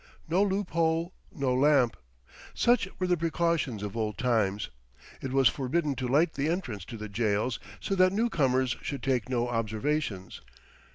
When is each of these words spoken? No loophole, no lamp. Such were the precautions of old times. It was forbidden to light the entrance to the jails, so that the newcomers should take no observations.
No 0.27 0.41
loophole, 0.41 1.13
no 1.31 1.53
lamp. 1.53 1.95
Such 2.55 2.87
were 2.97 3.05
the 3.05 3.15
precautions 3.15 3.83
of 3.83 3.95
old 3.95 4.17
times. 4.17 4.71
It 5.21 5.31
was 5.31 5.47
forbidden 5.47 5.93
to 5.97 6.07
light 6.07 6.33
the 6.33 6.49
entrance 6.49 6.83
to 6.85 6.97
the 6.97 7.07
jails, 7.07 7.59
so 7.79 7.93
that 7.93 8.09
the 8.09 8.15
newcomers 8.15 8.75
should 8.81 9.03
take 9.03 9.29
no 9.29 9.47
observations. 9.47 10.41